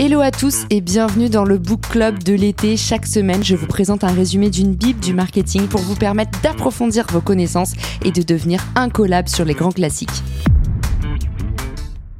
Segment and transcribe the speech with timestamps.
[0.00, 2.76] Hello à tous et bienvenue dans le Book Club de l'été.
[2.76, 7.04] Chaque semaine, je vous présente un résumé d'une bible du marketing pour vous permettre d'approfondir
[7.10, 7.72] vos connaissances
[8.04, 10.22] et de devenir incollable sur les grands classiques.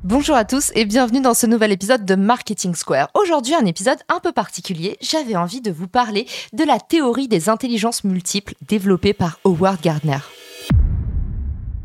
[0.03, 3.11] Bonjour à tous et bienvenue dans ce nouvel épisode de Marketing Square.
[3.15, 4.97] Aujourd'hui, un épisode un peu particulier.
[5.01, 10.19] J'avais envie de vous parler de la théorie des intelligences multiples développée par Howard Gardner.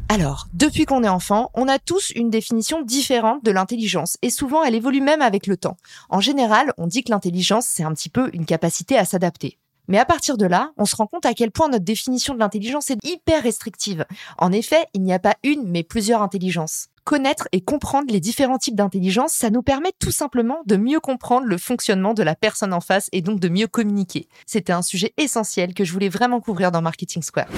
[0.09, 4.63] Alors, depuis qu'on est enfant, on a tous une définition différente de l'intelligence et souvent
[4.63, 5.77] elle évolue même avec le temps.
[6.09, 9.57] En général, on dit que l'intelligence, c'est un petit peu une capacité à s'adapter.
[9.87, 12.39] Mais à partir de là, on se rend compte à quel point notre définition de
[12.39, 14.05] l'intelligence est hyper restrictive.
[14.37, 16.87] En effet, il n'y a pas une, mais plusieurs intelligences.
[17.03, 21.47] Connaître et comprendre les différents types d'intelligence, ça nous permet tout simplement de mieux comprendre
[21.47, 24.29] le fonctionnement de la personne en face et donc de mieux communiquer.
[24.45, 27.49] C'était un sujet essentiel que je voulais vraiment couvrir dans Marketing Square.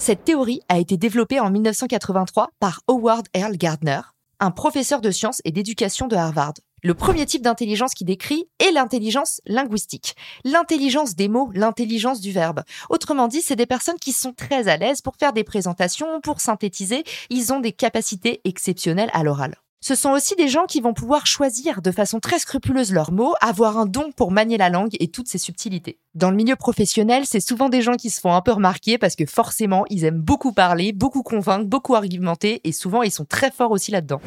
[0.00, 4.00] Cette théorie a été développée en 1983 par Howard Earl Gardner,
[4.40, 6.54] un professeur de sciences et d'éducation de Harvard.
[6.82, 10.16] Le premier type d'intelligence qu'il décrit est l'intelligence linguistique.
[10.42, 12.62] L'intelligence des mots, l'intelligence du verbe.
[12.88, 16.40] Autrement dit, c'est des personnes qui sont très à l'aise pour faire des présentations, pour
[16.40, 17.04] synthétiser.
[17.28, 19.56] Ils ont des capacités exceptionnelles à l'oral.
[19.82, 23.34] Ce sont aussi des gens qui vont pouvoir choisir de façon très scrupuleuse leurs mots,
[23.40, 25.98] avoir un don pour manier la langue et toutes ses subtilités.
[26.14, 29.16] Dans le milieu professionnel, c'est souvent des gens qui se font un peu remarquer parce
[29.16, 33.50] que forcément, ils aiment beaucoup parler, beaucoup convaincre, beaucoup argumenter et souvent ils sont très
[33.50, 34.20] forts aussi là-dedans.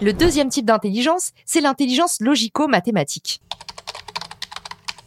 [0.00, 3.42] Le deuxième type d'intelligence, c'est l'intelligence logico-mathématique.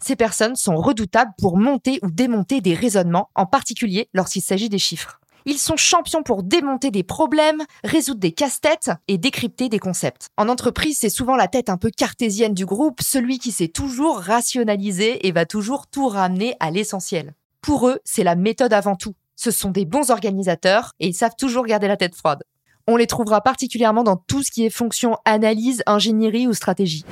[0.02, 4.78] Ces personnes sont redoutables pour monter ou démonter des raisonnements, en particulier lorsqu'il s'agit des
[4.78, 5.22] chiffres.
[5.46, 10.28] Ils sont champions pour démonter des problèmes, résoudre des casse-têtes et décrypter des concepts.
[10.38, 14.20] En entreprise, c'est souvent la tête un peu cartésienne du groupe, celui qui sait toujours
[14.20, 17.34] rationaliser et va toujours tout ramener à l'essentiel.
[17.62, 19.16] Pour eux, c'est la méthode avant tout.
[19.36, 22.44] Ce sont des bons organisateurs et ils savent toujours garder la tête froide.
[22.88, 27.06] On les trouvera particulièrement dans tout ce qui est fonction analyse, ingénierie ou stratégie.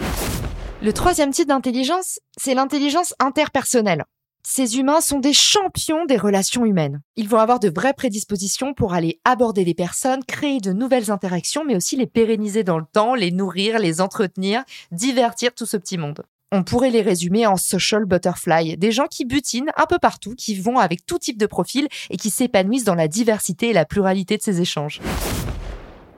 [0.82, 4.04] Le troisième type d'intelligence, c'est l'intelligence interpersonnelle.
[4.44, 7.02] Ces humains sont des champions des relations humaines.
[7.16, 11.64] Ils vont avoir de vraies prédispositions pour aller aborder les personnes, créer de nouvelles interactions,
[11.64, 15.98] mais aussi les pérenniser dans le temps, les nourrir, les entretenir, divertir tout ce petit
[15.98, 16.24] monde.
[16.52, 20.56] On pourrait les résumer en social butterfly, des gens qui butinent un peu partout, qui
[20.56, 24.38] vont avec tout type de profil et qui s'épanouissent dans la diversité et la pluralité
[24.38, 25.00] de ces échanges.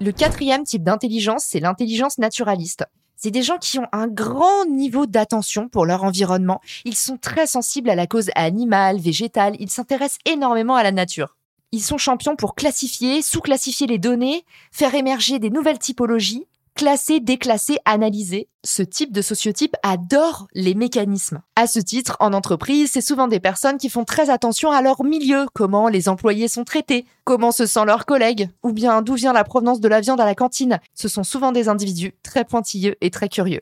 [0.01, 2.85] Le quatrième type d'intelligence, c'est l'intelligence naturaliste.
[3.15, 6.61] C'est des gens qui ont un grand niveau d'attention pour leur environnement.
[6.83, 9.55] Ils sont très sensibles à la cause animale, végétale.
[9.59, 11.37] Ils s'intéressent énormément à la nature.
[11.71, 17.77] Ils sont champions pour classifier, sous-classifier les données, faire émerger des nouvelles typologies, classer, déclasser,
[17.85, 18.49] analyser.
[18.63, 21.41] Ce type de sociotype adore les mécanismes.
[21.55, 25.03] À ce titre, en entreprise, c'est souvent des personnes qui font très attention à leur
[25.03, 29.33] milieu, comment les employés sont traités, comment se sentent leurs collègues, ou bien d'où vient
[29.33, 30.79] la provenance de la viande à la cantine.
[30.93, 33.61] Ce sont souvent des individus très pointilleux et très curieux.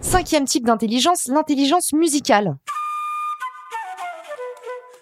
[0.00, 2.56] Cinquième type d'intelligence, l'intelligence musicale.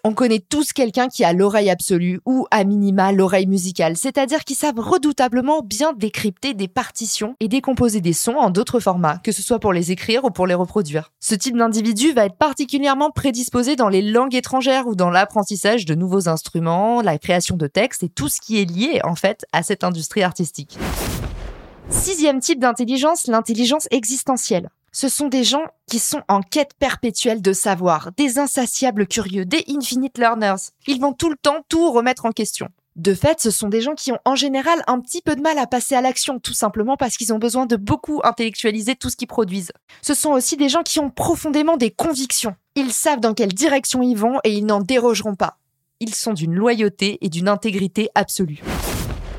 [0.04, 4.54] On connaît tous quelqu'un qui a l'oreille absolue ou à minima l'oreille musicale, c'est-à-dire qui
[4.54, 9.42] savent redoutablement bien décrypter des partitions et décomposer des sons en d'autres formats, que ce
[9.42, 11.12] soit pour les écrire ou pour les reproduire.
[11.20, 15.94] Ce type d'individu va être particulièrement prédisposé dans les langues étrangères ou dans l'apprentissage de
[15.94, 19.62] nouveaux instruments, la création de textes et tout ce qui est lié en fait à
[19.62, 20.78] cette industrie artistique.
[21.91, 24.69] Sixième type d'intelligence, l'intelligence existentielle.
[25.00, 29.64] Ce sont des gens qui sont en quête perpétuelle de savoir, des insatiables curieux, des
[29.69, 30.72] infinite learners.
[30.88, 32.66] Ils vont tout le temps tout remettre en question.
[32.97, 35.56] De fait, ce sont des gens qui ont en général un petit peu de mal
[35.58, 39.14] à passer à l'action, tout simplement parce qu'ils ont besoin de beaucoup intellectualiser tout ce
[39.14, 39.70] qu'ils produisent.
[40.03, 42.56] Ce sont aussi des gens qui ont profondément des convictions.
[42.75, 45.58] Ils savent dans quelle direction ils vont et ils n'en dérogeront pas.
[46.00, 48.64] Ils sont d'une loyauté et d'une intégrité absolue.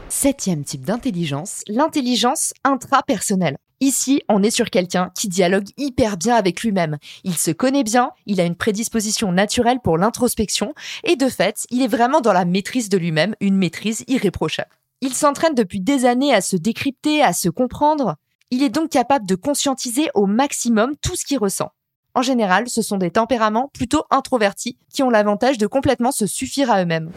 [0.07, 3.57] Septième type d'intelligence, l'intelligence intrapersonnelle.
[3.81, 6.97] Ici, on est sur quelqu'un qui dialogue hyper bien avec lui-même.
[7.23, 10.73] Il se connaît bien, il a une prédisposition naturelle pour l'introspection,
[11.05, 14.71] et de fait, il est vraiment dans la maîtrise de lui-même, une maîtrise irréprochable.
[15.01, 18.17] Il s'entraîne depuis des années à se décrypter, à se comprendre.
[18.51, 21.71] Il est donc capable de conscientiser au maximum tout ce qu'il ressent.
[22.15, 26.69] En général, ce sont des tempéraments plutôt introvertis qui ont l'avantage de complètement se suffire
[26.69, 27.11] à eux-mêmes.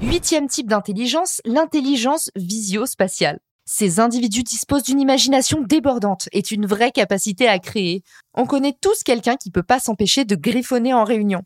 [0.00, 3.40] Huitième type d'intelligence, l'intelligence visio-spatiale.
[3.68, 8.04] Ces individus disposent d'une imagination débordante et une vraie capacité à créer.
[8.32, 11.42] On connaît tous quelqu'un qui peut pas s'empêcher de griffonner en réunion.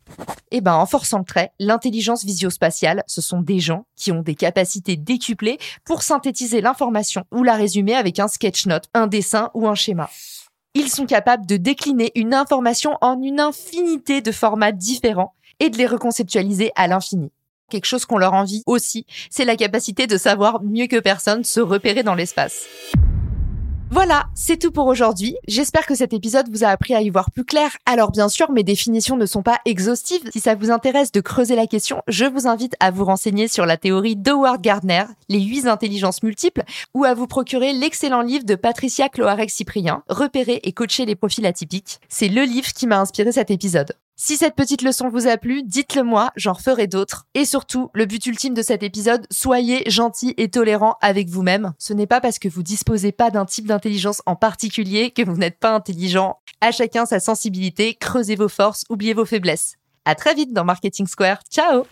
[0.51, 4.35] Eh ben, en forçant le trait, l'intelligence visio-spatiale, ce sont des gens qui ont des
[4.35, 9.67] capacités décuplées pour synthétiser l'information ou la résumer avec un sketch note, un dessin ou
[9.67, 10.07] un schéma.
[10.75, 15.77] Ils sont capables de décliner une information en une infinité de formats différents et de
[15.77, 17.31] les reconceptualiser à l'infini
[17.71, 21.59] quelque chose qu'on leur envie aussi, c'est la capacité de savoir mieux que personne se
[21.59, 22.67] repérer dans l'espace.
[23.93, 25.35] Voilà, c'est tout pour aujourd'hui.
[25.49, 27.75] J'espère que cet épisode vous a appris à y voir plus clair.
[27.85, 30.29] Alors bien sûr, mes définitions ne sont pas exhaustives.
[30.31, 33.65] Si ça vous intéresse de creuser la question, je vous invite à vous renseigner sur
[33.65, 36.63] la théorie d'Howard Gardner, les 8 intelligences multiples,
[36.93, 41.99] ou à vous procurer l'excellent livre de Patricia Cloarec-Cyprien, Repérer et coacher les profils atypiques.
[42.07, 43.93] C'est le livre qui m'a inspiré cet épisode.
[44.23, 47.25] Si cette petite leçon vous a plu, dites-le moi, j'en ferai d'autres.
[47.33, 51.73] Et surtout, le but ultime de cet épisode, soyez gentil et tolérant avec vous-même.
[51.79, 55.37] Ce n'est pas parce que vous disposez pas d'un type d'intelligence en particulier que vous
[55.37, 56.37] n'êtes pas intelligent.
[56.61, 59.77] À chacun sa sensibilité, creusez vos forces, oubliez vos faiblesses.
[60.05, 61.39] À très vite dans Marketing Square.
[61.49, 61.85] Ciao!